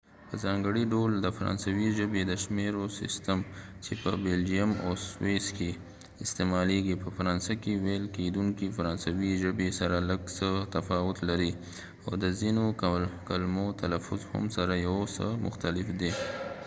[0.27, 3.39] په ځانګړي ډول د فرانسوۍ ژبې د شمیرو سیستم
[3.83, 5.71] چې په بلجیم او سویس کې
[6.23, 11.51] استعمالیږي په فرانسه کې ویل کیدونکې فرانسوۍ ژبې سره لږ څه تفاوت لري
[12.05, 12.63] او د ځینو
[13.29, 16.11] کلمو تلفظ هم سره یو څه مختلف دی